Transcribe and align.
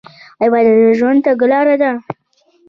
عبادت 0.43 0.75
د 0.85 0.87
ژوند 0.99 1.19
تګلاره 1.25 1.75
ده. 1.81 1.91